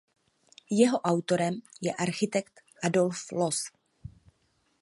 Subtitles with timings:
[0.77, 3.61] Jeho autorem je architekt Adolf Loos.